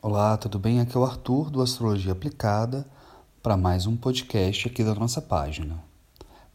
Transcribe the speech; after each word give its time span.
Olá, 0.00 0.36
tudo 0.36 0.60
bem? 0.60 0.80
Aqui 0.80 0.96
é 0.96 1.00
o 1.00 1.04
Arthur 1.04 1.50
do 1.50 1.60
Astrologia 1.60 2.12
Aplicada 2.12 2.86
para 3.42 3.56
mais 3.56 3.84
um 3.84 3.96
podcast 3.96 4.68
aqui 4.68 4.84
da 4.84 4.94
nossa 4.94 5.20
página. 5.20 5.82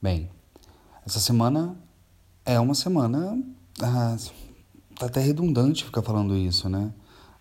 Bem, 0.01 0.29
essa 1.05 1.19
semana 1.19 1.75
é 2.45 2.57
uma 2.57 2.73
semana. 2.73 3.37
Ah, 3.81 4.15
tá 4.97 5.07
até 5.07 5.19
redundante 5.19 5.83
ficar 5.83 6.01
falando 6.01 6.37
isso, 6.37 6.69
né? 6.69 6.93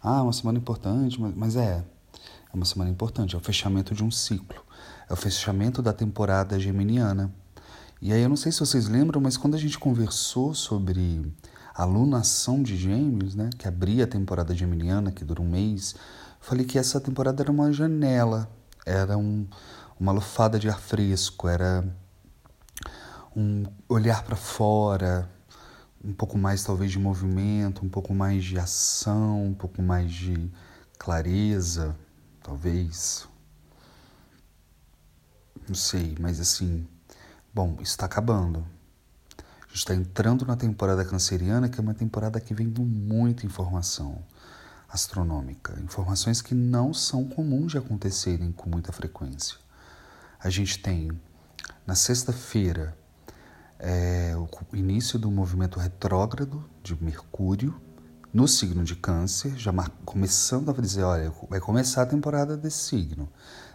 Ah, 0.02 0.24
uma 0.24 0.32
semana 0.32 0.58
importante, 0.58 1.20
mas, 1.20 1.34
mas 1.36 1.54
é. 1.56 1.84
É 2.52 2.56
uma 2.56 2.64
semana 2.64 2.90
importante, 2.90 3.36
é 3.36 3.38
o 3.38 3.40
fechamento 3.40 3.94
de 3.94 4.02
um 4.02 4.10
ciclo. 4.10 4.60
É 5.08 5.12
o 5.12 5.16
fechamento 5.16 5.80
da 5.80 5.92
temporada 5.92 6.58
geminiana. 6.58 7.32
E 8.00 8.12
aí 8.12 8.22
eu 8.22 8.28
não 8.28 8.36
sei 8.36 8.50
se 8.50 8.58
vocês 8.58 8.88
lembram, 8.88 9.20
mas 9.20 9.36
quando 9.36 9.54
a 9.54 9.58
gente 9.58 9.78
conversou 9.78 10.52
sobre 10.52 11.32
a 11.74 11.84
lunação 11.84 12.62
de 12.62 12.76
Gêmeos, 12.76 13.34
né, 13.34 13.50
que 13.56 13.66
abria 13.66 14.04
a 14.04 14.06
temporada 14.06 14.54
geminiana, 14.54 15.10
que 15.10 15.24
dura 15.24 15.40
um 15.40 15.48
mês, 15.48 15.94
falei 16.40 16.64
que 16.64 16.78
essa 16.78 17.00
temporada 17.00 17.42
era 17.42 17.50
uma 17.50 17.72
janela, 17.72 18.50
era 18.84 19.16
um, 19.16 19.46
uma 19.98 20.12
lufada 20.12 20.58
de 20.58 20.68
ar 20.68 20.80
fresco, 20.80 21.48
era 21.48 21.84
um 23.34 23.64
olhar 23.88 24.22
para 24.24 24.36
fora, 24.36 25.30
um 26.04 26.12
pouco 26.12 26.36
mais 26.36 26.64
talvez 26.64 26.90
de 26.90 26.98
movimento, 26.98 27.84
um 27.84 27.88
pouco 27.88 28.12
mais 28.12 28.44
de 28.44 28.58
ação, 28.58 29.46
um 29.46 29.54
pouco 29.54 29.80
mais 29.80 30.12
de 30.12 30.50
clareza, 30.98 31.96
talvez. 32.42 33.26
Não 35.68 35.74
sei, 35.74 36.16
mas 36.20 36.40
assim, 36.40 36.86
bom, 37.54 37.78
está 37.80 38.06
acabando. 38.06 38.66
Está 39.74 39.94
entrando 39.94 40.44
na 40.44 40.54
temporada 40.54 41.04
canceriana, 41.04 41.68
que 41.68 41.80
é 41.80 41.82
uma 41.82 41.94
temporada 41.94 42.38
que 42.38 42.52
vem 42.52 42.70
com 42.70 42.82
muita 42.82 43.46
informação 43.46 44.22
astronômica, 44.86 45.80
informações 45.80 46.42
que 46.42 46.54
não 46.54 46.92
são 46.92 47.24
comuns 47.24 47.72
de 47.72 47.78
acontecerem 47.78 48.52
com 48.52 48.68
muita 48.68 48.92
frequência. 48.92 49.56
A 50.38 50.50
gente 50.50 50.78
tem 50.78 51.10
na 51.86 51.94
sexta-feira 51.94 52.94
é, 53.78 54.34
o 54.36 54.76
início 54.76 55.18
do 55.18 55.30
movimento 55.30 55.80
retrógrado 55.80 56.62
de 56.82 57.02
Mercúrio 57.02 57.74
no 58.32 58.46
signo 58.46 58.84
de 58.84 58.94
Câncer, 58.94 59.56
já 59.56 59.72
começando 60.04 60.70
a 60.70 60.74
dizer, 60.74 61.02
olha, 61.02 61.32
vai 61.48 61.60
começar 61.60 62.02
a 62.02 62.06
temporada 62.06 62.56
desse 62.56 62.88
signo, 62.88 63.28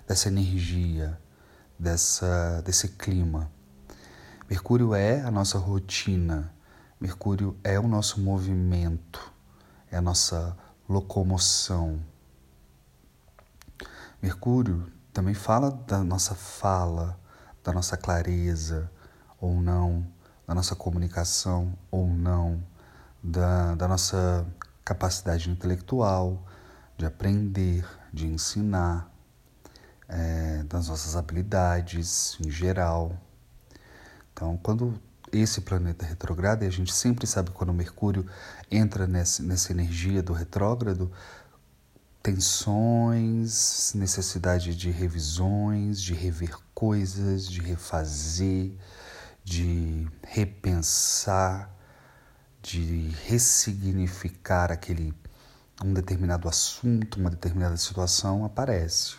dessa 0.07 0.29
energia, 0.29 1.19
dessa, 1.77 2.61
desse 2.61 2.89
clima. 2.89 3.51
Mercúrio 4.49 4.95
é 4.95 5.19
a 5.23 5.29
nossa 5.29 5.57
rotina, 5.57 6.53
Mercúrio 7.01 7.57
é 7.65 7.77
o 7.77 7.85
nosso 7.85 8.21
movimento, 8.21 9.33
é 9.91 9.97
a 9.97 10.01
nossa 10.01 10.57
locomoção. 10.87 11.99
Mercúrio 14.21 14.89
também 15.11 15.33
fala 15.33 15.69
da 15.69 16.01
nossa 16.01 16.33
fala, 16.33 17.19
da 17.61 17.73
nossa 17.73 17.97
clareza 17.97 18.89
ou 19.37 19.59
não, 19.61 20.07
da 20.47 20.55
nossa 20.55 20.77
comunicação 20.77 21.77
ou 21.91 22.07
não, 22.07 22.63
da, 23.21 23.75
da 23.75 23.85
nossa 23.85 24.47
capacidade 24.85 25.49
intelectual, 25.49 26.41
de 26.97 27.05
aprender, 27.05 27.85
de 28.13 28.25
ensinar, 28.25 29.11
é, 30.07 30.63
das 30.63 30.87
nossas 30.87 31.17
habilidades 31.17 32.37
em 32.39 32.49
geral. 32.49 33.26
Então, 34.37 34.55
quando 34.55 35.01
esse 35.31 35.61
planeta 35.61 36.05
retrograda, 36.05 36.63
e 36.63 36.67
a 36.67 36.71
gente 36.71 36.93
sempre 36.93 37.25
sabe 37.25 37.49
quando 37.49 37.73
Mercúrio 37.73 38.23
entra 38.69 39.07
nessa, 39.07 39.41
nessa 39.41 39.71
energia 39.71 40.21
do 40.21 40.31
retrógrado, 40.31 41.11
tensões, 42.21 43.93
necessidade 43.95 44.75
de 44.75 44.91
revisões, 44.91 45.99
de 45.99 46.13
rever 46.13 46.55
coisas, 46.71 47.49
de 47.49 47.61
refazer, 47.61 48.73
de 49.43 50.07
repensar, 50.21 51.75
de 52.61 53.09
ressignificar 53.25 54.71
aquele 54.71 55.15
um 55.83 55.93
determinado 55.93 56.47
assunto, 56.47 57.19
uma 57.19 57.31
determinada 57.31 57.75
situação 57.77 58.45
aparece. 58.45 59.15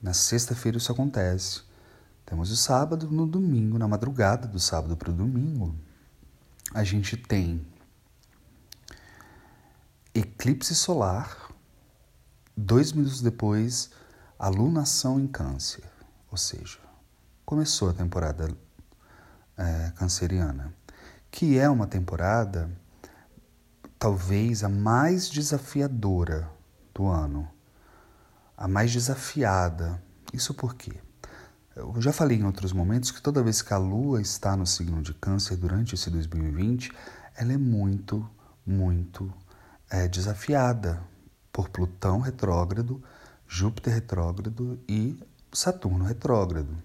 Na 0.00 0.14
sexta-feira 0.14 0.78
isso 0.78 0.92
acontece. 0.92 1.67
Temos 2.28 2.50
o 2.50 2.56
sábado, 2.56 3.10
no 3.10 3.26
domingo, 3.26 3.78
na 3.78 3.88
madrugada 3.88 4.46
do 4.46 4.60
sábado 4.60 4.94
para 4.98 5.10
o 5.10 5.14
domingo, 5.14 5.74
a 6.74 6.84
gente 6.84 7.16
tem 7.16 7.66
eclipse 10.14 10.74
solar, 10.74 11.50
dois 12.54 12.92
minutos 12.92 13.22
depois, 13.22 13.90
a 14.38 14.50
lunação 14.50 15.18
em 15.18 15.26
Câncer, 15.26 15.84
ou 16.30 16.36
seja, 16.36 16.78
começou 17.46 17.88
a 17.88 17.94
temporada 17.94 18.54
é, 19.56 19.90
canceriana, 19.96 20.74
que 21.30 21.58
é 21.58 21.66
uma 21.66 21.86
temporada 21.86 22.70
talvez 23.98 24.62
a 24.62 24.68
mais 24.68 25.30
desafiadora 25.30 26.46
do 26.94 27.06
ano, 27.06 27.48
a 28.54 28.68
mais 28.68 28.92
desafiada. 28.92 30.02
Isso 30.30 30.52
por 30.52 30.74
quê? 30.74 31.07
Eu 31.78 32.02
já 32.02 32.12
falei 32.12 32.36
em 32.36 32.44
outros 32.44 32.72
momentos 32.72 33.12
que 33.12 33.22
toda 33.22 33.40
vez 33.40 33.62
que 33.62 33.72
a 33.72 33.78
Lua 33.78 34.20
está 34.20 34.56
no 34.56 34.66
signo 34.66 35.00
de 35.00 35.14
Câncer 35.14 35.56
durante 35.56 35.94
esse 35.94 36.10
2020, 36.10 36.90
ela 37.36 37.52
é 37.52 37.56
muito, 37.56 38.28
muito 38.66 39.32
é, 39.88 40.08
desafiada 40.08 41.00
por 41.52 41.68
Plutão 41.68 42.18
retrógrado, 42.18 43.00
Júpiter 43.46 43.94
retrógrado 43.94 44.76
e 44.88 45.22
Saturno 45.52 46.04
retrógrado. 46.04 46.76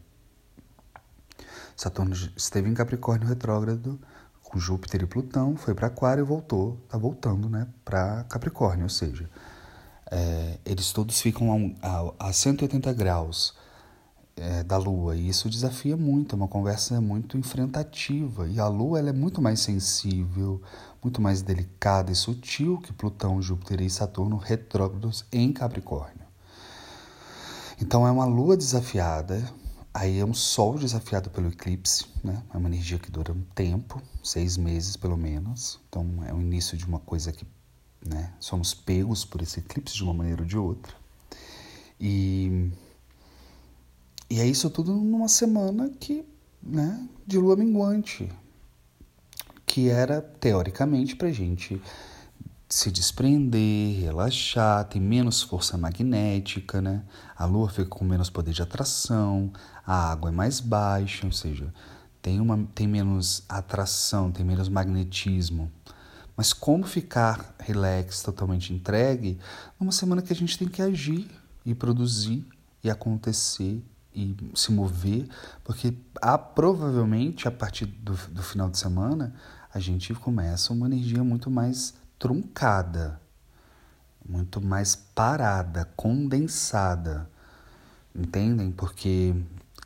Saturno 1.75 2.13
esteve 2.37 2.69
em 2.69 2.75
Capricórnio 2.75 3.27
retrógrado 3.27 3.99
com 4.43 4.59
Júpiter 4.59 5.01
e 5.01 5.07
Plutão, 5.07 5.57
foi 5.57 5.73
para 5.73 5.87
Aquário 5.87 6.21
e 6.21 6.27
voltou, 6.27 6.79
está 6.85 6.99
voltando 6.99 7.49
né, 7.49 7.67
para 7.83 8.25
Capricórnio, 8.25 8.83
ou 8.83 8.89
seja, 8.89 9.27
é, 10.11 10.59
eles 10.63 10.93
todos 10.93 11.19
ficam 11.19 11.75
a, 11.81 11.87
a, 11.87 12.29
a 12.29 12.33
180 12.33 12.93
graus 12.93 13.55
é, 14.35 14.63
da 14.63 14.77
Lua. 14.77 15.16
E 15.16 15.27
isso 15.27 15.49
desafia 15.49 15.95
muito, 15.95 16.35
é 16.35 16.38
uma 16.38 16.47
conversa 16.47 16.99
muito 16.99 17.38
enfrentativa. 17.38 18.47
E 18.47 18.59
a 18.59 18.67
Lua 18.67 18.99
ela 18.99 19.09
é 19.09 19.13
muito 19.13 19.41
mais 19.41 19.59
sensível, 19.59 20.61
muito 21.01 21.21
mais 21.21 21.41
delicada 21.41 22.11
e 22.11 22.16
sutil 22.16 22.79
que 22.79 22.93
Plutão, 22.93 23.41
Júpiter 23.41 23.81
e 23.81 23.89
Saturno 23.89 24.38
retrógrados 24.38 25.25
em 25.31 25.51
Capricórnio. 25.51 26.23
Então 27.81 28.07
é 28.07 28.11
uma 28.11 28.25
Lua 28.25 28.55
desafiada, 28.55 29.43
aí 29.93 30.19
é 30.19 30.25
um 30.25 30.33
Sol 30.33 30.77
desafiado 30.77 31.29
pelo 31.29 31.49
eclipse, 31.49 32.05
né? 32.23 32.41
é 32.53 32.57
uma 32.57 32.69
energia 32.69 32.97
que 32.97 33.11
dura 33.11 33.33
um 33.33 33.41
tempo, 33.55 34.01
seis 34.23 34.57
meses 34.57 34.95
pelo 34.95 35.17
menos. 35.17 35.79
Então 35.89 36.07
é 36.25 36.33
o 36.33 36.39
início 36.39 36.77
de 36.77 36.85
uma 36.85 36.99
coisa 36.99 37.31
que 37.31 37.45
né, 38.05 38.33
somos 38.39 38.73
pegos 38.73 39.23
por 39.25 39.41
esse 39.41 39.59
eclipse 39.59 39.95
de 39.95 40.03
uma 40.03 40.13
maneira 40.13 40.41
ou 40.41 40.47
de 40.47 40.57
outra. 40.57 40.93
E 41.99 42.72
e 44.33 44.39
é 44.39 44.47
isso 44.47 44.67
tudo 44.67 44.95
numa 44.95 45.27
semana 45.27 45.91
que, 45.99 46.25
né, 46.59 47.07
de 47.23 47.38
lua 47.38 47.55
minguante, 47.55 48.27
que 49.63 49.89
era 49.89 50.23
teoricamente 50.23 51.16
para 51.16 51.31
gente 51.31 51.79
se 52.67 52.89
desprender, 52.89 54.01
relaxar, 54.01 54.85
ter 54.85 54.99
menos 54.99 55.43
força 55.43 55.77
magnética, 55.77 56.81
né? 56.81 57.03
A 57.35 57.45
lua 57.45 57.69
fica 57.69 57.85
com 57.85 58.03
menos 58.03 58.31
poder 58.31 58.55
de 58.55 58.63
atração, 58.63 59.53
a 59.85 60.11
água 60.11 60.29
é 60.29 60.33
mais 60.33 60.59
baixa, 60.59 61.27
ou 61.27 61.31
seja, 61.31 61.72
tem, 62.19 62.39
uma, 62.39 62.67
tem 62.73 62.88
menos 62.88 63.43
atração, 63.47 64.31
tem 64.31 64.43
menos 64.43 64.67
magnetismo. 64.67 65.72
Mas 66.35 66.53
como 66.53 66.88
ficar 66.88 67.53
relax, 67.59 68.23
totalmente 68.23 68.73
entregue, 68.73 69.38
numa 69.79 69.91
semana 69.91 70.23
que 70.23 70.34
a 70.34 70.35
gente 70.35 70.58
tem 70.58 70.67
que 70.67 70.81
agir 70.81 71.29
e 71.63 71.75
produzir 71.75 72.43
e 72.84 72.90
acontecer 72.90 73.79
e 74.15 74.35
se 74.55 74.71
mover, 74.71 75.27
porque 75.63 75.97
há, 76.21 76.37
provavelmente 76.37 77.47
a 77.47 77.51
partir 77.51 77.85
do, 77.85 78.13
do 78.31 78.43
final 78.43 78.69
de 78.69 78.77
semana 78.77 79.33
a 79.73 79.79
gente 79.79 80.13
começa 80.13 80.71
uma 80.71 80.85
energia 80.85 81.23
muito 81.23 81.49
mais 81.49 81.93
truncada, 82.19 83.19
muito 84.27 84.61
mais 84.61 84.95
parada, 84.95 85.89
condensada. 85.95 87.29
Entendem? 88.15 88.71
Porque 88.71 89.35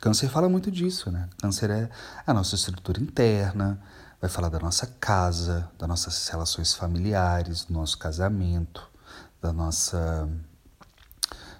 câncer 0.00 0.28
fala 0.28 0.48
muito 0.48 0.70
disso, 0.70 1.10
né? 1.10 1.28
Câncer 1.40 1.70
é 1.70 1.90
a 2.26 2.34
nossa 2.34 2.54
estrutura 2.54 3.00
interna, 3.02 3.80
vai 4.20 4.28
falar 4.28 4.50
da 4.50 4.58
nossa 4.58 4.86
casa, 4.86 5.70
das 5.78 5.88
nossas 5.88 6.28
relações 6.28 6.74
familiares, 6.74 7.64
do 7.64 7.72
nosso 7.72 7.96
casamento, 7.96 8.86
da 9.40 9.52
nossa 9.52 10.28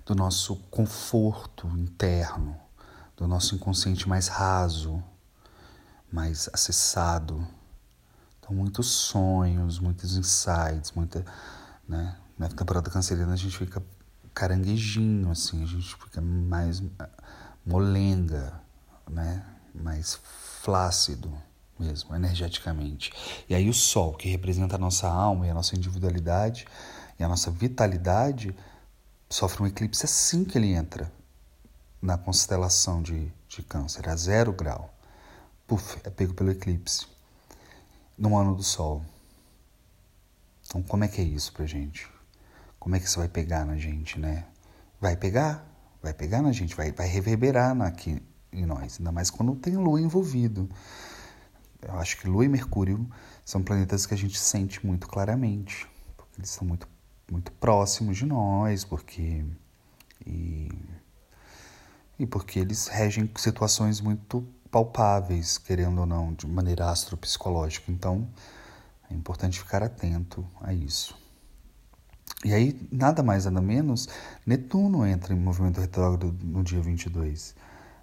do 0.08 0.14
nosso 0.14 0.56
conforto 0.70 1.68
interno, 1.76 2.58
do 3.14 3.28
nosso 3.28 3.54
inconsciente 3.54 4.08
mais 4.08 4.26
raso, 4.26 5.04
mais 6.10 6.48
acessado. 6.50 7.46
Então, 8.40 8.56
muitos 8.56 8.86
sonhos, 8.86 9.78
muitos 9.78 10.16
insights, 10.16 10.92
muita, 10.92 11.22
né? 11.86 12.16
Na 12.38 12.48
temporada 12.48 12.88
canceriana 12.88 13.34
a 13.34 13.36
gente 13.36 13.58
fica 13.58 13.82
caranguejinho, 14.32 15.30
assim, 15.30 15.62
a 15.62 15.66
gente 15.66 15.94
fica 15.96 16.22
mais 16.22 16.82
molenga, 17.66 18.58
né? 19.10 19.44
Mais 19.74 20.18
flácido 20.62 21.30
mesmo, 21.78 22.16
energeticamente. 22.16 23.12
E 23.46 23.54
aí 23.54 23.68
o 23.68 23.74
Sol, 23.74 24.14
que 24.14 24.30
representa 24.30 24.76
a 24.76 24.78
nossa 24.78 25.06
alma 25.06 25.46
e 25.46 25.50
a 25.50 25.54
nossa 25.54 25.76
individualidade 25.76 26.66
e 27.18 27.22
a 27.22 27.28
nossa 27.28 27.50
vitalidade, 27.50 28.56
sofre 29.28 29.62
um 29.62 29.66
eclipse 29.66 30.04
assim 30.04 30.44
que 30.44 30.56
ele 30.56 30.72
entra 30.72 31.12
na 32.00 32.16
constelação 32.16 33.02
de, 33.02 33.32
de 33.48 33.62
câncer, 33.62 34.08
a 34.08 34.16
zero 34.16 34.52
grau. 34.52 34.94
Puf, 35.66 35.98
é 36.04 36.10
pego 36.10 36.32
pelo 36.34 36.50
eclipse. 36.50 37.06
No 38.16 38.36
ano 38.36 38.54
do 38.54 38.62
Sol. 38.62 39.02
Então, 40.66 40.82
como 40.82 41.04
é 41.04 41.08
que 41.08 41.20
é 41.20 41.24
isso 41.24 41.52
pra 41.52 41.66
gente? 41.66 42.08
Como 42.78 42.94
é 42.94 43.00
que 43.00 43.06
isso 43.06 43.18
vai 43.18 43.28
pegar 43.28 43.64
na 43.64 43.76
gente, 43.76 44.18
né? 44.18 44.46
Vai 45.00 45.16
pegar, 45.16 45.64
vai 46.02 46.12
pegar 46.12 46.42
na 46.42 46.52
gente, 46.52 46.74
vai, 46.74 46.92
vai 46.92 47.06
reverberar 47.06 47.80
aqui 47.82 48.22
em 48.52 48.66
nós, 48.66 48.98
ainda 48.98 49.12
mais 49.12 49.30
quando 49.30 49.54
tem 49.56 49.76
Lua 49.76 50.00
envolvido. 50.00 50.68
Eu 51.80 51.94
acho 51.98 52.18
que 52.18 52.28
Lua 52.28 52.44
e 52.44 52.48
Mercúrio 52.48 53.08
são 53.44 53.62
planetas 53.62 54.04
que 54.04 54.14
a 54.14 54.16
gente 54.16 54.38
sente 54.38 54.84
muito 54.84 55.06
claramente, 55.06 55.86
porque 56.16 56.40
eles 56.40 56.50
estão 56.50 56.66
muito, 56.66 56.88
muito 57.30 57.52
próximos 57.52 58.16
de 58.16 58.26
nós, 58.26 58.84
porque 58.84 59.44
e, 60.26 60.68
e 62.18 62.26
porque 62.26 62.58
eles 62.58 62.88
regem 62.88 63.30
situações 63.36 64.00
muito 64.00 64.46
palpáveis, 64.70 65.58
querendo 65.58 66.00
ou 66.00 66.06
não, 66.06 66.34
de 66.34 66.46
maneira 66.46 66.90
astropsicológica. 66.90 67.90
Então, 67.90 68.28
é 69.10 69.14
importante 69.14 69.58
ficar 69.58 69.82
atento 69.82 70.46
a 70.60 70.72
isso. 70.72 71.16
E 72.44 72.52
aí, 72.52 72.88
nada 72.92 73.22
mais, 73.22 73.46
nada 73.46 73.60
menos, 73.60 74.08
Netuno 74.46 75.06
entra 75.06 75.34
em 75.34 75.38
movimento 75.38 75.80
retrógrado 75.80 76.36
no 76.42 76.62
dia 76.62 76.80
22, 76.80 77.54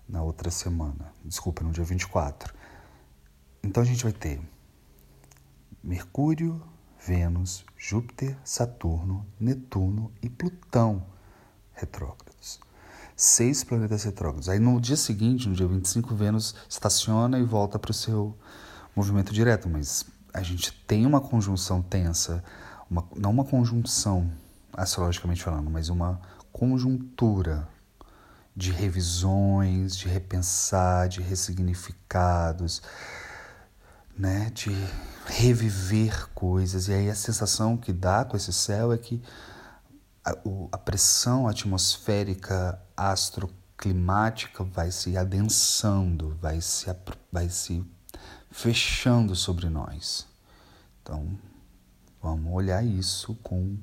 na 0.10 0.22
outra 0.22 0.52
semana. 0.52 1.14
Desculpa, 1.24 1.64
no 1.64 1.72
dia 1.72 1.84
24. 1.84 2.54
Então 3.64 3.82
a 3.82 3.86
gente 3.86 4.04
vai 4.04 4.14
ter 4.14 4.42
Mercúrio, 5.84 6.62
Vênus, 7.06 7.64
Júpiter, 7.78 8.36
Saturno, 8.44 9.24
Netuno 9.40 10.12
e 10.24 10.30
Plutão 10.30 11.06
retrógrados. 11.74 12.60
Seis 13.16 13.64
planetas 13.64 14.04
retrógrados. 14.04 14.50
Aí 14.50 14.58
no 14.58 14.82
dia 14.82 14.98
seguinte, 14.98 15.48
no 15.48 15.54
dia 15.54 15.68
25, 15.68 16.16
Vênus 16.16 16.56
estaciona 16.68 17.38
e 17.38 17.44
volta 17.44 17.78
para 17.78 17.92
o 17.92 17.94
seu 17.94 18.36
movimento 18.96 19.32
direto, 19.32 19.70
mas 19.70 20.04
a 20.34 20.42
gente 20.42 20.74
tem 20.88 21.06
uma 21.06 21.22
conjunção 21.22 21.80
tensa, 21.80 22.44
uma, 22.90 23.08
não 23.16 23.30
uma 23.30 23.46
conjunção 23.46 24.32
astrologicamente 24.74 25.44
falando, 25.44 25.70
mas 25.70 25.90
uma 25.90 26.20
conjuntura 26.52 27.68
de 28.56 28.72
revisões, 28.72 29.96
de 29.96 30.08
repensar, 30.08 31.08
de 31.08 31.22
ressignificados 31.22 32.82
né, 34.18 34.50
de 34.54 34.72
reviver 35.26 36.30
coisas. 36.30 36.88
E 36.88 36.94
aí 36.94 37.10
a 37.10 37.16
sensação 37.16 37.78
que 37.78 37.92
dá 37.92 38.24
com 38.24 38.38
esse 38.38 38.54
céu 38.54 38.94
é 38.94 38.98
que 38.98 39.22
a, 40.24 40.36
a 40.72 40.78
pressão 40.78 41.48
atmosférica 41.48 42.82
astroclimática 42.96 44.64
vai 44.64 44.92
se 44.92 45.18
adensando, 45.18 46.38
vai 46.42 46.62
se, 46.62 46.88
vai 47.32 47.50
se 47.50 47.86
fechando 48.50 49.36
sobre 49.36 49.70
nós. 49.70 50.26
Então, 51.02 51.38
vamos 52.22 52.52
olhar 52.54 52.84
isso 52.84 53.36
com, 53.44 53.78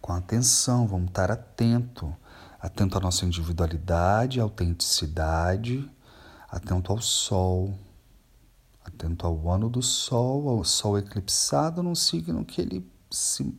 com 0.00 0.12
atenção, 0.12 0.88
vamos 0.88 1.08
estar 1.08 1.30
atento, 1.30 2.14
atento 2.58 2.96
à 2.98 3.00
nossa 3.00 3.24
individualidade, 3.24 4.40
autenticidade, 4.40 5.88
atento 6.50 6.90
ao 6.90 7.00
sol, 7.00 7.78
atento 8.84 9.26
ao 9.26 9.50
ano 9.50 9.68
do 9.68 9.82
Sol, 9.82 10.48
ao 10.48 10.64
Sol 10.64 10.98
eclipsado 10.98 11.82
num 11.82 11.94
signo 11.94 12.44
que 12.44 12.60
ele 12.60 12.88
se, 13.10 13.56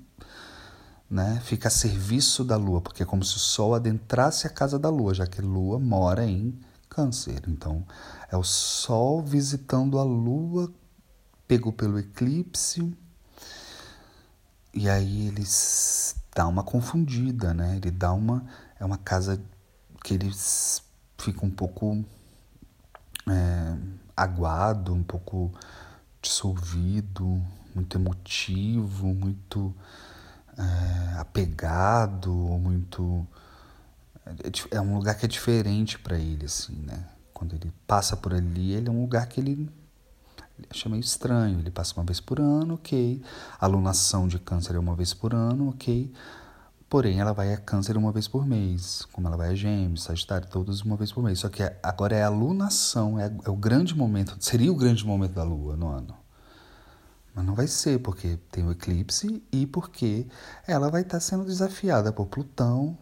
né, 1.09 1.41
fica 1.43 1.67
a 1.67 1.71
serviço 1.71 2.43
da 2.43 2.55
Lua, 2.55 2.81
porque 2.81 3.03
é 3.03 3.05
como 3.05 3.23
se 3.23 3.35
o 3.35 3.39
Sol 3.39 3.73
adentrasse 3.73 4.47
a 4.47 4.49
casa 4.49 4.77
da 4.77 4.89
Lua, 4.89 5.13
já 5.13 5.25
que 5.25 5.41
Lua 5.41 5.79
mora 5.79 6.25
em 6.25 6.57
Câncer. 6.89 7.41
Então, 7.47 7.85
é 8.31 8.37
o 8.37 8.43
Sol 8.43 9.21
visitando 9.23 9.99
a 9.99 10.03
Lua, 10.03 10.71
pegou 11.47 11.73
pelo 11.73 11.99
eclipse, 11.99 12.93
e 14.75 14.89
aí 14.89 15.27
ele 15.29 15.43
dá 16.35 16.45
uma 16.45 16.61
confundida, 16.61 17.53
né? 17.53 17.77
Ele 17.77 17.89
dá 17.89 18.11
uma. 18.11 18.45
É 18.77 18.83
uma 18.83 18.97
casa 18.97 19.41
que 20.03 20.13
ele 20.13 20.29
fica 21.17 21.45
um 21.45 21.49
pouco. 21.49 22.03
É, 23.29 23.77
aguado, 24.15 24.93
um 24.93 25.03
pouco 25.03 25.51
dissolvido, 26.21 27.41
muito 27.73 27.97
emotivo, 27.97 29.07
muito 29.07 29.73
é, 30.57 31.19
apegado, 31.19 32.31
muito 32.31 33.27
é, 34.25 34.77
é 34.77 34.81
um 34.81 34.95
lugar 34.95 35.15
que 35.15 35.25
é 35.25 35.29
diferente 35.29 35.99
para 35.99 36.17
ele 36.17 36.45
assim, 36.45 36.75
né? 36.77 37.05
Quando 37.33 37.53
ele 37.53 37.71
passa 37.85 38.15
por 38.15 38.33
ali, 38.33 38.71
ele 38.71 38.87
é 38.87 38.91
um 38.91 39.01
lugar 39.01 39.27
que 39.27 39.41
ele, 39.41 39.69
acha 40.69 40.87
meio 40.89 41.01
estranho. 41.01 41.59
Ele 41.59 41.69
passa 41.69 41.93
uma 41.95 42.05
vez 42.05 42.19
por 42.19 42.39
ano, 42.39 42.75
ok. 42.75 43.21
Alunação 43.59 44.27
de 44.27 44.39
câncer 44.39 44.75
é 44.75 44.79
uma 44.79 44.95
vez 44.95 45.13
por 45.13 45.33
ano, 45.33 45.69
ok. 45.69 46.11
Porém, 46.89 47.19
ela 47.19 47.33
vai 47.33 47.51
a 47.53 47.57
câncer 47.57 47.97
uma 47.97 48.11
vez 48.11 48.27
por 48.27 48.45
mês, 48.45 49.05
como 49.11 49.27
ela 49.27 49.35
vai 49.35 49.49
a 49.49 49.55
gêmeos, 49.55 50.03
sagitário, 50.03 50.47
todos 50.47 50.81
uma 50.81 50.95
vez 50.95 51.11
por 51.11 51.23
mês. 51.23 51.39
Só 51.39 51.49
que 51.49 51.63
agora 51.81 52.15
é 52.15 52.23
a 52.23 52.29
lunação, 52.29 53.19
é, 53.19 53.25
é 53.43 53.49
o 53.49 53.55
grande 53.55 53.95
momento, 53.95 54.37
seria 54.39 54.71
o 54.71 54.75
grande 54.75 55.05
momento 55.05 55.33
da 55.33 55.43
lua 55.43 55.75
no 55.75 55.87
ano. 55.87 56.15
Mas 57.33 57.43
não 57.43 57.55
vai 57.55 57.67
ser, 57.67 57.99
porque 57.99 58.37
tem 58.49 58.63
o 58.65 58.71
eclipse 58.71 59.43
e 59.51 59.65
porque 59.67 60.25
ela 60.65 60.89
vai 60.89 61.01
estar 61.01 61.19
sendo 61.19 61.43
desafiada 61.43 62.13
por 62.13 62.27
Plutão, 62.27 62.97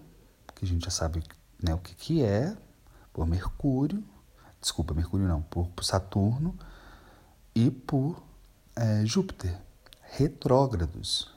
que 0.55 0.65
a 0.65 0.67
gente 0.67 0.85
já 0.85 0.91
sabe 0.91 1.21
né, 1.61 1.75
o 1.75 1.77
que, 1.77 1.93
que 1.93 2.23
é, 2.23 2.57
por 3.11 3.27
Mercúrio, 3.27 4.03
desculpa, 4.59 4.93
Mercúrio 4.93 5.27
não, 5.27 5.41
por, 5.43 5.67
por 5.67 5.83
Saturno 5.83 6.57
e 7.53 7.69
por 7.69 8.23
é, 8.75 9.05
Júpiter, 9.05 9.55
retrógrados. 10.01 11.31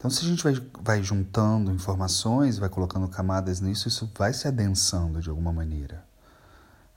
Então, 0.00 0.08
se 0.08 0.24
a 0.24 0.28
gente 0.28 0.42
vai, 0.42 0.54
vai 0.80 1.02
juntando 1.02 1.70
informações, 1.70 2.56
vai 2.56 2.70
colocando 2.70 3.06
camadas 3.06 3.60
nisso, 3.60 3.86
isso 3.86 4.10
vai 4.16 4.32
se 4.32 4.48
adensando 4.48 5.20
de 5.20 5.28
alguma 5.28 5.52
maneira. 5.52 6.02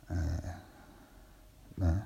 É, 0.10 0.55
né? 1.77 2.05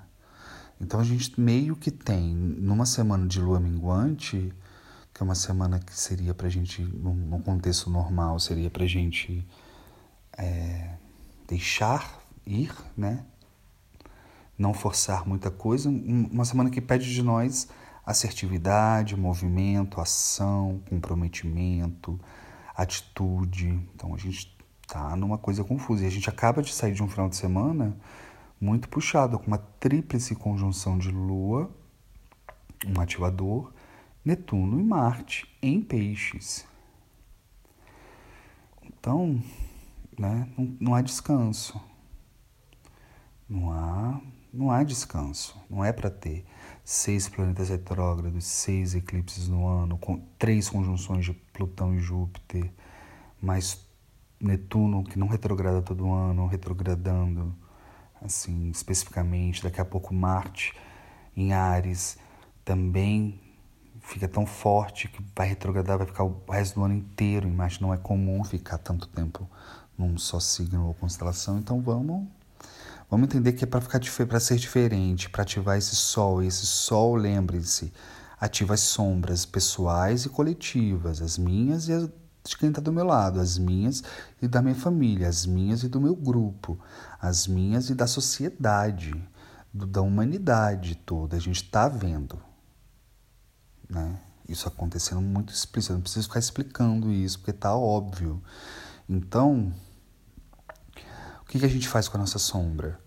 Então, 0.82 1.00
a 1.00 1.04
gente 1.04 1.40
meio 1.40 1.76
que 1.76 1.92
tem, 1.92 2.34
numa 2.34 2.88
semana 2.88 3.28
de 3.28 3.40
lua 3.40 3.60
minguante, 3.60 4.52
que 5.14 5.22
é 5.22 5.24
uma 5.24 5.36
semana 5.36 5.78
que 5.78 5.96
seria 5.96 6.34
para 6.34 6.48
a 6.48 6.50
gente, 6.50 6.82
num, 6.82 7.44
contexto 7.44 7.92
normal, 7.92 8.40
seria 8.40 8.72
para 8.72 8.84
a 8.84 8.88
gente 8.88 9.48
é, 10.36 10.96
deixar 11.48 12.24
ir, 12.44 12.74
né? 12.98 13.24
não 14.58 14.74
forçar 14.74 15.28
muita 15.28 15.52
coisa, 15.52 15.90
uma 15.90 16.44
semana 16.44 16.72
que 16.72 16.82
pede 16.82 17.14
de 17.14 17.22
nós 17.22 17.68
assertividade, 18.08 19.18
movimento, 19.18 20.00
ação, 20.00 20.82
comprometimento, 20.90 22.18
atitude. 22.74 23.68
Então 23.94 24.16
a 24.16 24.18
gente 24.18 24.58
tá 24.88 25.14
numa 25.18 25.38
coisa 25.38 25.62
confusa. 25.62 26.06
E 26.06 26.08
a 26.08 26.10
gente 26.10 26.30
acaba 26.30 26.62
de 26.62 26.74
sair 26.74 26.94
de 26.94 27.04
um 27.04 27.10
final 27.10 27.28
de 27.28 27.36
semana 27.36 27.98
muito 28.62 28.88
puxado, 28.88 29.38
com 29.38 29.48
uma 29.48 29.58
tríplice 29.58 30.34
conjunção 30.34 30.98
de 30.98 31.12
Lua, 31.12 31.70
um 32.88 33.02
ativador, 33.02 33.74
Netuno 34.24 34.80
e 34.80 34.84
Marte 34.84 35.46
em 35.62 35.82
peixes. 35.82 36.66
Então, 38.82 39.44
né, 40.18 40.48
não, 40.58 40.78
não 40.80 40.96
há 40.96 41.02
descanso. 41.02 41.80
Não 43.50 43.70
há, 43.72 44.22
não 44.52 44.72
há 44.72 44.82
descanso. 44.84 45.60
Não 45.70 45.84
é 45.84 45.92
para 45.92 46.10
ter 46.10 46.46
seis 46.90 47.28
planetas 47.28 47.68
retrógrados, 47.68 48.46
seis 48.46 48.96
eclipses 48.96 49.50
no 49.50 49.68
ano, 49.68 49.98
com 49.98 50.22
três 50.40 50.70
conjunções 50.70 51.26
de 51.26 51.34
Plutão 51.34 51.94
e 51.94 52.00
Júpiter, 52.00 52.72
mais 53.42 53.86
Netuno, 54.40 55.04
que 55.04 55.20
não 55.20 55.28
retrograda 55.28 55.82
todo 55.82 56.10
ano, 56.10 56.48
retrogradando, 56.48 57.54
assim, 58.22 58.70
especificamente. 58.70 59.62
Daqui 59.62 59.82
a 59.82 59.86
pouco 59.86 60.14
Marte 60.14 60.74
em 61.36 61.52
Ares 61.52 62.18
também 62.64 63.38
fica 64.00 64.26
tão 64.26 64.46
forte 64.46 65.10
que 65.10 65.22
vai 65.36 65.50
retrogradar, 65.50 65.98
vai 65.98 66.08
ficar 66.08 66.24
o 66.24 66.42
resto 66.50 66.76
do 66.76 66.86
ano 66.86 66.94
inteiro. 66.94 67.50
Em 67.50 67.52
Marte 67.52 67.82
não 67.82 67.94
é 67.94 67.98
comum 67.98 68.46
ficar 68.46 68.78
tanto 68.78 69.10
tempo 69.10 69.46
num 69.98 70.18
só 70.18 70.40
signo 70.40 70.88
ou 70.88 70.94
constelação, 70.94 71.60
então 71.60 71.82
vamos 71.82 72.30
Vamos 73.10 73.28
entender 73.28 73.54
que 73.54 73.64
é 73.64 73.68
para 73.68 73.82
ficar 73.82 74.00
para 74.28 74.40
ser 74.40 74.58
diferente, 74.58 75.30
para 75.30 75.44
ativar 75.44 75.78
esse 75.78 75.96
sol. 75.96 76.44
E 76.44 76.48
esse 76.48 76.66
sol, 76.66 77.16
lembre-se, 77.16 77.94
ativa 78.40 78.74
as 78.74 78.82
sombras 78.82 79.46
pessoais 79.46 80.26
e 80.26 80.30
coletivas, 80.30 81.22
as 81.22 81.38
minhas 81.38 81.88
e 81.88 81.94
as 81.94 82.10
de 82.48 82.58
quem 82.58 82.70
está 82.70 82.82
do 82.82 82.94
meu 82.94 83.06
lado, 83.06 83.40
as 83.40 83.58
minhas 83.58 84.04
e 84.42 84.48
da 84.48 84.62
minha 84.62 84.76
família, 84.76 85.28
as 85.28 85.46
minhas 85.46 85.84
e 85.84 85.90
do 85.90 86.00
meu 86.00 86.16
grupo, 86.16 86.80
as 87.20 87.46
minhas 87.46 87.90
e 87.90 87.96
da 87.96 88.08
sociedade, 88.08 89.14
do, 89.74 89.86
da 89.86 90.02
humanidade 90.02 90.96
toda. 90.96 91.36
A 91.36 91.40
gente 91.40 91.64
está 91.64 91.88
vendo. 91.90 92.40
Né? 93.90 94.18
Isso 94.48 94.68
acontecendo 94.68 95.22
muito 95.22 95.54
explícito. 95.54 95.94
Eu 95.94 95.98
não 95.98 96.02
preciso 96.02 96.28
ficar 96.28 96.40
explicando 96.40 97.12
isso, 97.12 97.40
porque 97.40 97.52
está 97.52 97.76
óbvio. 97.76 98.42
Então, 99.10 99.74
o 101.48 101.50
que, 101.50 101.60
que 101.60 101.66
a 101.66 101.70
gente 101.70 101.88
faz 101.88 102.10
com 102.10 102.18
a 102.18 102.20
nossa 102.20 102.38
sombra? 102.38 103.00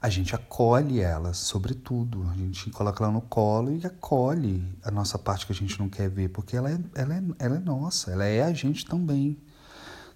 A 0.00 0.08
gente 0.08 0.32
acolhe 0.32 1.00
ela, 1.00 1.34
sobretudo. 1.34 2.30
A 2.30 2.36
gente 2.36 2.70
coloca 2.70 3.02
ela 3.02 3.12
no 3.12 3.20
colo 3.20 3.72
e 3.72 3.84
acolhe 3.84 4.64
a 4.84 4.90
nossa 4.92 5.18
parte 5.18 5.44
que 5.44 5.50
a 5.50 5.54
gente 5.54 5.76
não 5.80 5.88
quer 5.88 6.08
ver, 6.08 6.28
porque 6.28 6.56
ela 6.56 6.70
é, 6.70 6.78
ela 6.94 7.16
é, 7.16 7.22
ela 7.40 7.56
é 7.56 7.58
nossa, 7.58 8.12
ela 8.12 8.24
é 8.24 8.44
a 8.44 8.52
gente 8.52 8.86
também. 8.86 9.36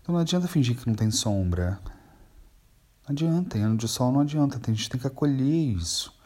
Então 0.00 0.14
não 0.14 0.20
adianta 0.20 0.46
fingir 0.46 0.76
que 0.76 0.86
não 0.86 0.94
tem 0.94 1.10
sombra. 1.10 1.80
Não 3.02 3.10
adianta, 3.10 3.58
em 3.58 3.62
ano 3.62 3.76
de 3.76 3.88
sol 3.88 4.12
não 4.12 4.20
adianta, 4.20 4.60
a 4.62 4.70
gente 4.72 4.88
tem 4.88 5.00
que 5.00 5.08
acolher 5.08 5.42
isso. 5.42 6.16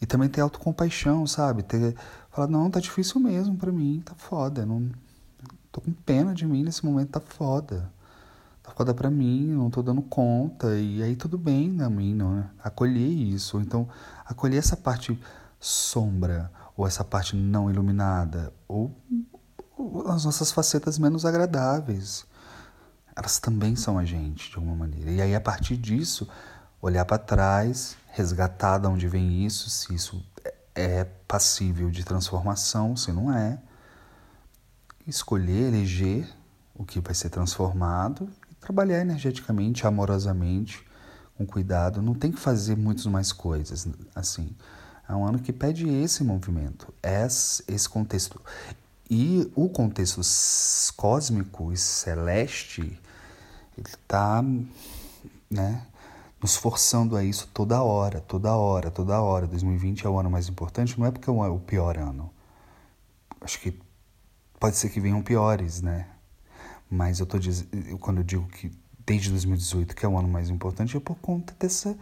E 0.00 0.06
também 0.06 0.28
ter 0.28 0.40
autocompaixão, 0.40 1.28
sabe? 1.28 1.62
Ter, 1.62 1.94
falar, 2.28 2.48
não, 2.48 2.68
tá 2.68 2.80
difícil 2.80 3.20
mesmo 3.20 3.56
para 3.56 3.70
mim, 3.70 4.02
tá 4.04 4.16
foda. 4.16 4.66
Não, 4.66 4.90
tô 5.70 5.80
com 5.80 5.92
pena 5.92 6.34
de 6.34 6.44
mim 6.44 6.64
nesse 6.64 6.84
momento, 6.84 7.10
tá 7.10 7.20
foda. 7.20 7.88
Tá 8.62 8.70
foda 8.70 8.94
pra 8.94 9.10
mim, 9.10 9.48
não 9.48 9.70
tô 9.70 9.82
dando 9.82 10.02
conta. 10.02 10.76
E 10.78 11.02
aí 11.02 11.16
tudo 11.16 11.36
bem 11.36 11.68
mim, 11.90 12.14
não, 12.14 12.36
né? 12.36 12.50
Acolher 12.62 13.08
isso. 13.08 13.60
Então, 13.60 13.88
acolher 14.24 14.58
essa 14.58 14.76
parte 14.76 15.20
sombra, 15.58 16.50
ou 16.76 16.86
essa 16.86 17.02
parte 17.02 17.34
não 17.36 17.70
iluminada, 17.70 18.52
ou, 18.68 18.94
ou 19.76 20.08
as 20.08 20.24
nossas 20.24 20.52
facetas 20.52 20.98
menos 20.98 21.24
agradáveis. 21.24 22.24
Elas 23.14 23.38
também 23.38 23.76
são 23.76 23.98
a 23.98 24.04
gente, 24.04 24.50
de 24.50 24.56
alguma 24.56 24.76
maneira. 24.76 25.10
E 25.10 25.20
aí, 25.20 25.34
a 25.34 25.40
partir 25.40 25.76
disso, 25.76 26.28
olhar 26.80 27.04
para 27.04 27.18
trás, 27.18 27.96
resgatar 28.12 28.78
de 28.78 28.86
onde 28.86 29.08
vem 29.08 29.44
isso, 29.44 29.68
se 29.68 29.94
isso 29.94 30.24
é 30.74 31.04
passível 31.26 31.90
de 31.90 32.04
transformação, 32.04 32.96
se 32.96 33.12
não 33.12 33.32
é, 33.32 33.58
escolher, 35.06 35.68
eleger 35.68 36.28
o 36.74 36.84
que 36.84 37.00
vai 37.00 37.14
ser 37.14 37.28
transformado 37.28 38.30
trabalhar 38.62 39.00
energeticamente, 39.00 39.86
amorosamente, 39.86 40.82
com 41.36 41.44
cuidado. 41.44 42.00
Não 42.00 42.14
tem 42.14 42.30
que 42.32 42.40
fazer 42.40 42.76
muitas 42.76 43.04
mais 43.06 43.32
coisas, 43.32 43.86
assim. 44.14 44.56
É 45.08 45.14
um 45.14 45.26
ano 45.26 45.40
que 45.40 45.52
pede 45.52 45.86
esse 45.88 46.24
movimento, 46.24 46.94
esse 47.68 47.88
contexto. 47.88 48.40
E 49.10 49.50
o 49.54 49.68
contexto 49.68 50.22
cósmico 50.96 51.72
e 51.72 51.76
celeste, 51.76 52.80
ele 53.76 53.88
está 53.88 54.42
né, 55.50 55.86
nos 56.40 56.56
forçando 56.56 57.16
a 57.16 57.24
isso 57.24 57.48
toda 57.52 57.82
hora, 57.82 58.20
toda 58.20 58.56
hora, 58.56 58.90
toda 58.90 59.20
hora. 59.20 59.46
2020 59.46 60.06
é 60.06 60.08
o 60.08 60.18
ano 60.18 60.30
mais 60.30 60.48
importante, 60.48 60.98
não 60.98 61.06
é 61.06 61.10
porque 61.10 61.28
é 61.28 61.32
o 61.32 61.58
pior 61.58 61.98
ano. 61.98 62.30
Acho 63.40 63.60
que 63.60 63.78
pode 64.58 64.76
ser 64.76 64.88
que 64.88 65.00
venham 65.00 65.20
piores, 65.20 65.82
né? 65.82 66.06
Mas 66.92 67.20
eu 67.20 67.26
tô 67.26 67.38
dizendo, 67.38 67.98
quando 67.98 68.18
eu 68.18 68.22
digo 68.22 68.46
que 68.48 68.70
desde 69.06 69.30
2018 69.30 69.96
que 69.96 70.04
é 70.04 70.08
o 70.08 70.18
ano 70.18 70.28
mais 70.28 70.50
importante, 70.50 70.94
é 70.94 71.00
por 71.00 71.16
conta 71.16 71.54
dessa 71.58 71.96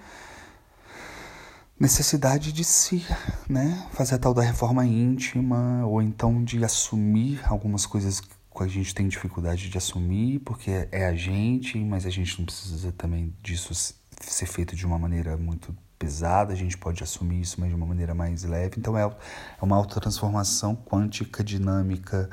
necessidade 1.78 2.52
de 2.52 2.64
se, 2.64 3.06
né, 3.48 3.86
fazer 3.92 4.16
a 4.16 4.18
tal 4.18 4.34
da 4.34 4.42
reforma 4.42 4.84
íntima 4.84 5.86
ou 5.86 6.02
então 6.02 6.42
de 6.42 6.62
assumir 6.64 7.40
algumas 7.46 7.86
coisas 7.86 8.20
que 8.20 8.28
a 8.58 8.66
gente 8.66 8.92
tem 8.92 9.06
dificuldade 9.06 9.70
de 9.70 9.78
assumir, 9.78 10.40
porque 10.40 10.88
é 10.90 11.06
a 11.06 11.14
gente, 11.14 11.78
mas 11.78 12.04
a 12.04 12.10
gente 12.10 12.36
não 12.40 12.44
precisa 12.44 12.90
também 12.90 13.32
disso 13.40 13.72
ser 14.20 14.46
feito 14.46 14.74
de 14.74 14.84
uma 14.84 14.98
maneira 14.98 15.36
muito 15.36 15.72
pesada, 15.96 16.52
a 16.52 16.56
gente 16.56 16.76
pode 16.76 17.02
assumir 17.04 17.42
isso, 17.42 17.60
mas 17.60 17.68
de 17.68 17.76
uma 17.76 17.86
maneira 17.86 18.12
mais 18.12 18.42
leve. 18.42 18.74
Então 18.76 18.98
é, 18.98 19.02
é 19.04 19.64
uma 19.64 19.76
autotransformação 19.76 20.74
quântica, 20.74 21.44
dinâmica, 21.44 22.28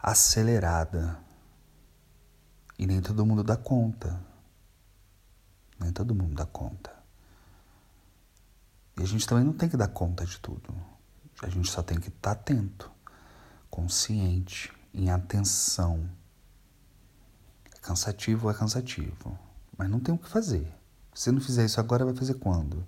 acelerada. 0.00 1.27
E 2.78 2.86
nem 2.86 3.00
todo 3.00 3.26
mundo 3.26 3.42
dá 3.42 3.56
conta. 3.56 4.20
Nem 5.80 5.92
todo 5.92 6.14
mundo 6.14 6.34
dá 6.34 6.46
conta. 6.46 6.92
E 8.96 9.02
a 9.02 9.06
gente 9.06 9.26
também 9.26 9.44
não 9.44 9.52
tem 9.52 9.68
que 9.68 9.76
dar 9.76 9.88
conta 9.88 10.24
de 10.24 10.38
tudo. 10.38 10.74
A 11.42 11.48
gente 11.48 11.70
só 11.70 11.82
tem 11.82 11.98
que 11.98 12.08
estar 12.08 12.34
tá 12.34 12.40
atento, 12.40 12.90
consciente, 13.70 14.72
em 14.92 15.10
atenção. 15.10 16.08
É 17.74 17.78
cansativo, 17.80 18.50
é 18.50 18.54
cansativo. 18.54 19.38
Mas 19.76 19.90
não 19.90 20.00
tem 20.00 20.14
o 20.14 20.18
que 20.18 20.28
fazer. 20.28 20.72
Se 21.14 21.32
não 21.32 21.40
fizer 21.40 21.64
isso 21.64 21.80
agora, 21.80 22.04
vai 22.04 22.14
fazer 22.14 22.34
quando? 22.34 22.84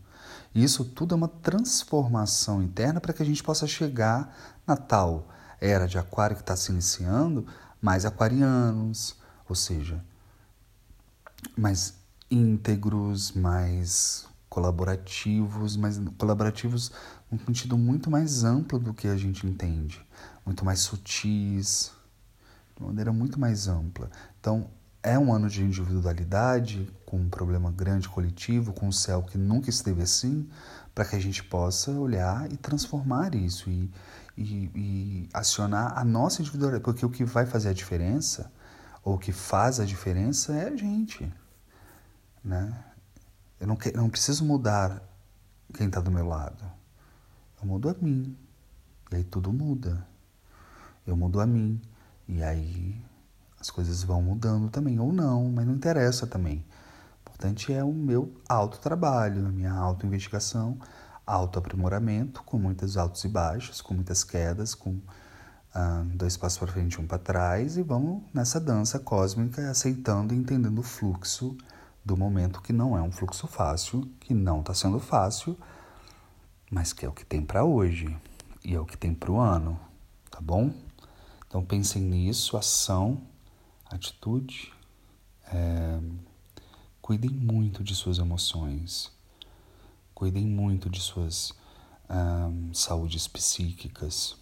E 0.55 0.63
isso 0.63 0.85
tudo 0.85 1.15
é 1.15 1.17
uma 1.17 1.29
transformação 1.29 2.63
interna 2.63 3.01
para 3.01 3.13
que 3.13 3.23
a 3.23 3.27
gente 3.27 3.43
possa 3.43 3.67
chegar 3.67 4.61
na 4.67 4.77
tal 4.77 5.29
era 5.61 5.87
de 5.87 5.99
aquário 5.99 6.37
que 6.37 6.43
está 6.43 6.57
se 6.57 6.73
iniciando, 6.73 7.47
mais 7.81 8.07
aquarianos, 8.07 9.17
ou 9.51 9.57
seja, 9.57 10.03
mais 11.57 11.95
íntegros, 12.31 13.33
mais 13.33 14.27
colaborativos, 14.49 15.77
mas 15.77 16.01
colaborativos 16.17 16.93
num 17.31 17.39
sentido 17.39 17.77
muito 17.77 18.11
mais 18.11 18.45
amplo 18.45 18.79
do 18.79 18.95
que 18.95 19.07
a 19.09 19.17
gente 19.17 19.47
entende, 19.47 20.05
muito 20.45 20.65
mais 20.65 20.81
sutis, 20.81 21.93
de 22.77 22.83
maneira 22.83 23.13
muito 23.13 23.39
mais 23.39 23.69
ampla. 23.69 24.11
Então, 24.41 24.69
é 25.03 25.19
um 25.19 25.33
ano 25.33 25.49
de 25.49 25.63
individualidade, 25.63 26.91
com 27.07 27.19
um 27.19 27.29
problema 27.29 27.71
grande 27.71 28.09
coletivo, 28.09 28.73
com 28.73 28.89
um 28.89 28.93
céu 28.93 29.23
que 29.23 29.39
nunca 29.39 29.71
esteve 29.71 30.03
assim, 30.03 30.49
para 30.95 31.05
que 31.05 31.17
a 31.17 31.21
gente 31.21 31.43
possa 31.43 31.91
olhar 31.93 32.51
e 32.53 32.57
transformar 32.57 33.35
isso 33.35 33.71
e, 33.71 33.91
e, 34.37 34.71
e, 34.75 35.29
acionar 35.33 35.97
a 35.97 36.05
nossa 36.05 36.43
individualidade. 36.43 36.85
Porque 36.85 37.07
o 37.07 37.11
que 37.11 37.25
vai 37.25 37.47
fazer 37.47 37.71
a 37.71 37.73
diferença, 37.73 38.53
ou 39.03 39.19
que 39.19 39.33
faz 39.33 39.81
a 39.81 39.85
diferença, 39.85 40.55
é 40.55 40.69
a 40.69 40.77
gente. 40.77 41.33
Né? 42.45 42.85
Eu 43.59 43.67
não, 43.67 43.77
que, 43.77 43.93
não 43.93 44.09
preciso 44.09 44.45
mudar 44.45 45.03
quem 45.75 45.87
está 45.87 46.01
do 46.01 46.11
meu 46.11 46.27
lado. 46.27 46.65
Eu 47.61 47.69
mudo 47.69 47.89
a 47.89 47.95
mim. 48.01 48.37
E 49.11 49.17
aí 49.17 49.25
tudo 49.25 49.53
muda. 49.53 50.07
Eu 51.07 51.17
mudo 51.17 51.41
a 51.41 51.47
mim. 51.47 51.81
E 52.29 52.43
aí 52.43 53.01
as 53.61 53.71
coisas 53.71 54.03
vão 54.03 54.23
mudando 54.23 54.71
também, 54.71 54.99
ou 54.99 55.13
não, 55.13 55.51
mas 55.51 55.67
não 55.67 55.75
interessa 55.75 56.27
também. 56.27 56.65
O 57.27 57.31
importante 57.31 57.73
é 57.73 57.85
o 57.85 57.93
meu 57.93 58.35
autotrabalho, 58.49 59.47
a 59.47 59.51
minha 59.51 59.73
autoinvestigação, 59.73 60.79
autoaprimoramento, 61.27 62.43
com 62.43 62.59
muitos 62.59 62.97
altos 62.97 63.23
e 63.25 63.29
baixos, 63.29 63.83
com 63.83 63.93
muitas 63.93 64.25
quedas, 64.25 64.75
com 64.75 64.99
ah, 65.75 66.05
dois 66.15 66.37
passos 66.37 66.59
para 66.59 66.73
frente 66.73 67.01
um 67.01 67.07
para 67.07 67.19
trás, 67.19 67.77
e 67.77 67.83
vamos 67.83 68.23
nessa 68.35 68.61
dança 68.61 68.99
cósmica, 68.99 69.71
aceitando 69.71 70.35
e 70.35 70.37
entendendo 70.37 70.79
o 70.81 70.83
fluxo 70.83 71.57
do 72.05 72.17
momento, 72.17 72.63
que 72.63 72.73
não 72.73 72.97
é 72.97 73.03
um 73.03 73.13
fluxo 73.13 73.47
fácil, 73.47 74.11
que 74.21 74.35
não 74.35 74.61
está 74.61 74.75
sendo 74.75 74.99
fácil, 74.99 75.57
mas 76.71 76.93
que 76.93 77.05
é 77.05 77.09
o 77.09 77.13
que 77.13 77.25
tem 77.25 77.43
para 77.43 77.65
hoje 77.65 78.17
e 78.65 78.75
é 78.75 78.81
o 78.81 78.85
que 78.85 78.97
tem 78.97 79.15
para 79.15 79.31
o 79.31 79.39
ano, 79.39 79.79
tá 80.31 80.41
bom? 80.41 80.73
Então 81.47 81.65
pensem 81.65 82.03
nisso, 82.03 82.57
ação 82.57 83.21
atitude, 83.91 84.73
é, 85.53 86.01
cuidem 87.03 87.31
muito 87.31 87.83
de 87.83 87.95
suas 87.95 88.19
emoções, 88.19 89.11
cuidem 90.15 90.47
muito 90.47 90.89
de 90.89 91.01
suas 91.01 91.53
um, 92.09 92.73
saúdes 92.73 93.27
psíquicas 93.27 94.37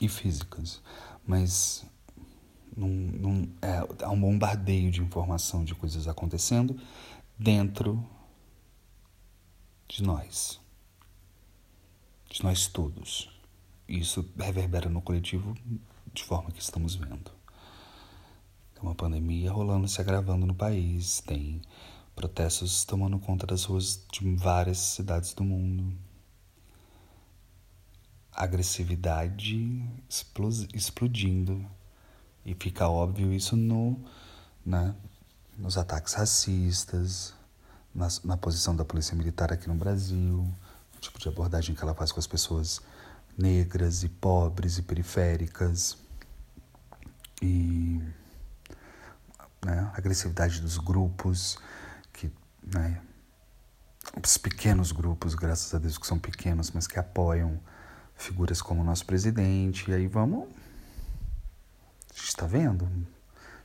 e 0.00 0.08
físicas, 0.08 0.82
mas 1.26 1.86
num, 2.76 2.88
num, 2.88 3.52
é, 3.62 4.04
há 4.04 4.10
um 4.10 4.20
bombardeio 4.20 4.90
de 4.90 5.00
informação 5.00 5.64
de 5.64 5.74
coisas 5.74 6.06
acontecendo 6.06 6.78
dentro 7.38 8.06
de 9.88 10.02
nós, 10.02 10.60
de 12.28 12.42
nós 12.42 12.66
todos. 12.66 13.30
Isso 13.88 14.28
reverbera 14.36 14.88
no 14.88 15.00
coletivo 15.00 15.54
de 16.12 16.24
forma 16.24 16.50
que 16.50 16.60
estamos 16.60 16.94
vendo. 16.94 17.30
Tem 18.74 18.82
uma 18.82 18.94
pandemia 18.94 19.50
rolando, 19.52 19.88
se 19.88 20.00
agravando 20.00 20.44
no 20.44 20.54
país, 20.54 21.20
tem 21.20 21.62
protestos 22.14 22.84
tomando 22.84 23.18
conta 23.18 23.46
das 23.46 23.64
ruas 23.64 24.04
de 24.12 24.34
várias 24.34 24.78
cidades 24.78 25.32
do 25.34 25.44
mundo. 25.44 25.96
Agressividade 28.36 29.82
explodindo. 30.74 31.64
E 32.44 32.54
fica 32.54 32.88
óbvio 32.88 33.32
isso 33.32 33.56
no, 33.56 33.98
né, 34.64 34.94
nos 35.56 35.78
ataques 35.78 36.12
racistas, 36.12 37.34
na, 37.94 38.08
na 38.22 38.36
posição 38.36 38.76
da 38.76 38.84
Polícia 38.84 39.16
Militar 39.16 39.52
aqui 39.52 39.66
no 39.66 39.74
Brasil, 39.74 40.46
o 40.94 41.00
tipo 41.00 41.18
de 41.18 41.28
abordagem 41.28 41.74
que 41.74 41.82
ela 41.82 41.94
faz 41.94 42.12
com 42.12 42.20
as 42.20 42.26
pessoas 42.26 42.80
negras 43.36 44.02
e 44.02 44.08
pobres 44.08 44.78
e 44.78 44.82
periféricas 44.82 45.96
e 47.42 48.00
né, 49.64 49.90
agressividade 49.94 50.60
dos 50.60 50.78
grupos 50.78 51.58
que 52.12 52.30
né, 52.62 53.00
os 54.22 54.38
pequenos 54.38 54.92
grupos, 54.92 55.34
graças 55.34 55.74
a 55.74 55.78
Deus 55.78 55.98
que 55.98 56.06
são 56.06 56.18
pequenos, 56.18 56.70
mas 56.70 56.86
que 56.86 56.98
apoiam 56.98 57.60
figuras 58.16 58.60
como 58.62 58.82
o 58.82 58.84
nosso 58.84 59.04
presidente. 59.06 59.90
E 59.90 59.94
aí 59.94 60.06
vamos. 60.06 60.48
A 62.10 62.14
gente 62.14 62.28
está 62.28 62.46
vendo? 62.46 62.88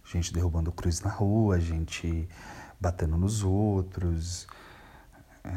Gente 0.05 0.34
derrubando 0.34 0.72
cruz 0.72 1.01
na 1.01 1.10
rua, 1.10 1.60
gente 1.60 2.27
batendo 2.79 3.15
nos 3.15 3.43
outros, 3.43 4.48
é, 5.43 5.50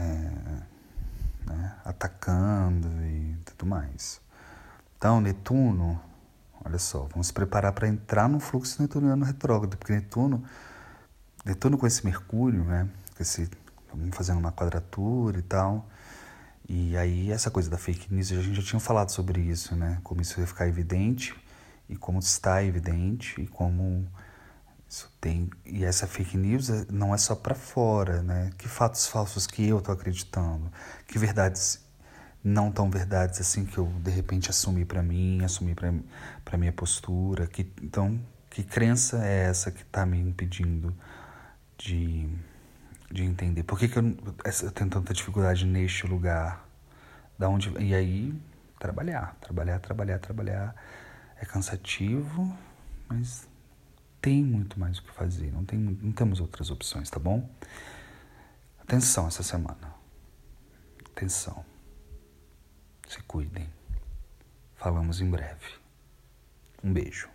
né, 1.47 1.77
atacando 1.85 2.89
e 3.05 3.37
tudo 3.45 3.67
mais. 3.67 4.21
Então, 4.97 5.21
Netuno, 5.21 6.01
olha 6.65 6.79
só, 6.79 7.09
vamos 7.11 7.33
preparar 7.33 7.73
para 7.73 7.89
entrar 7.89 8.29
no 8.29 8.39
fluxo 8.39 8.81
netuniano 8.81 9.25
retrógrado, 9.25 9.77
porque 9.77 9.93
Netuno, 9.93 10.45
Netuno 11.45 11.77
com 11.77 11.87
esse 11.87 12.05
Mercúrio, 12.05 12.63
né, 12.65 12.89
com 13.17 13.23
esse 13.23 13.51
fazendo 14.13 14.39
uma 14.39 14.53
quadratura 14.53 15.39
e 15.39 15.43
tal. 15.43 15.87
E 16.68 16.97
aí 16.97 17.30
essa 17.30 17.50
coisa 17.50 17.68
da 17.71 17.76
fake 17.76 18.12
news, 18.12 18.33
a 18.33 18.40
gente 18.40 18.56
já 18.56 18.62
tinha 18.62 18.80
falado 18.80 19.11
sobre 19.11 19.40
isso, 19.40 19.76
né? 19.76 19.99
Como 20.02 20.21
isso 20.23 20.40
ia 20.40 20.47
ficar 20.47 20.66
evidente 20.66 21.35
e 21.88 21.97
como 21.97 22.18
está 22.18 22.64
evidente 22.64 23.40
e 23.40 23.47
como 23.47 24.06
isso 24.88 25.11
tem 25.21 25.50
e 25.66 25.85
essa 25.85 26.06
fake 26.06 26.37
news 26.37 26.71
é, 26.71 26.87
não 26.90 27.14
é 27.14 27.18
só 27.18 27.35
para 27.35 27.54
fora, 27.54 28.23
né? 28.23 28.50
Que 28.56 28.68
fatos 28.68 29.06
falsos 29.06 29.47
que 29.47 29.66
eu 29.68 29.80
tô 29.80 29.92
acreditando, 29.92 30.71
que 31.06 31.18
verdades 31.18 31.85
não 32.42 32.71
tão 32.71 32.90
verdades 32.90 33.40
assim 33.40 33.64
que 33.66 33.78
eu 33.78 33.87
de 34.02 34.11
repente 34.11 34.50
assumi 34.50 34.85
para 34.85 35.02
mim, 35.02 35.44
assumi 35.44 35.75
para 35.75 35.92
para 36.44 36.59
minha 36.59 36.73
postura, 36.73 37.47
que 37.47 37.71
então 37.83 38.21
que 38.50 38.62
crença 38.62 39.25
é 39.25 39.44
essa 39.47 39.71
que 39.71 39.83
está 39.83 40.06
me 40.06 40.18
impedindo 40.18 40.94
de 41.76 42.28
de 43.14 43.23
entender 43.23 43.62
por 43.62 43.78
que, 43.78 43.87
que 43.87 43.97
eu, 43.97 44.02
eu 44.02 44.71
tenho 44.73 44.90
tanta 44.90 45.14
dificuldade 45.14 45.64
neste 45.64 46.04
lugar. 46.04 46.68
Da 47.38 47.49
onde, 47.49 47.71
e 47.80 47.94
aí, 47.94 48.35
trabalhar, 48.78 49.37
trabalhar, 49.40 49.78
trabalhar, 49.78 50.18
trabalhar. 50.18 50.75
É 51.40 51.44
cansativo, 51.47 52.56
mas 53.09 53.49
tem 54.21 54.42
muito 54.42 54.78
mais 54.80 54.99
o 54.99 55.02
que 55.02 55.12
fazer. 55.12 55.52
Não, 55.52 55.64
tem, 55.64 55.78
não 55.78 56.11
temos 56.11 56.40
outras 56.40 56.71
opções, 56.71 57.09
tá 57.09 57.21
bom? 57.21 57.49
Atenção 58.80 59.28
essa 59.28 59.44
semana. 59.44 59.94
Atenção. 61.12 61.64
Se 63.09 63.23
cuidem. 63.23 63.68
Falamos 64.75 65.21
em 65.21 65.30
breve. 65.30 65.66
Um 66.83 66.92
beijo. 66.92 67.28